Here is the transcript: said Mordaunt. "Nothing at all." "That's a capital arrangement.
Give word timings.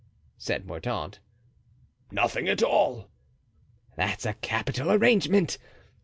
said 0.39 0.65
Mordaunt. 0.65 1.19
"Nothing 2.09 2.49
at 2.49 2.63
all." 2.63 3.11
"That's 3.95 4.25
a 4.25 4.33
capital 4.33 4.91
arrangement. 4.91 5.59